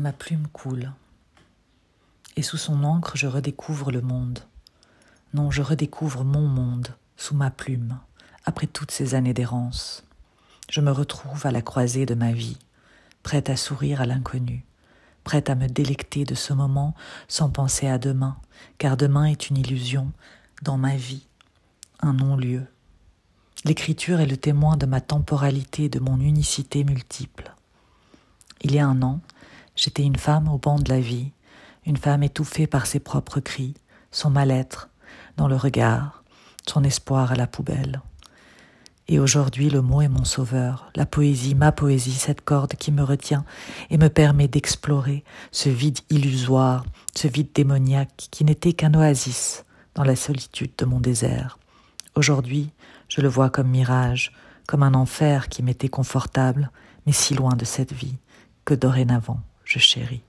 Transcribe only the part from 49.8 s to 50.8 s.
dans la solitude